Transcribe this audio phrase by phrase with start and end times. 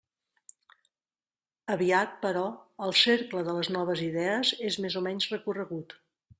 [1.73, 2.47] Aviat, però,
[2.87, 5.99] el cercle de les noves idees és més o menys recorregut.